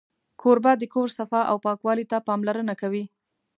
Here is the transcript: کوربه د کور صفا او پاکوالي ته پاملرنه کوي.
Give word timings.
کوربه 0.41 0.71
د 0.77 0.83
کور 0.93 1.07
صفا 1.19 1.41
او 1.51 1.57
پاکوالي 1.65 2.05
ته 2.11 2.17
پاملرنه 2.27 2.73
کوي. 2.81 3.03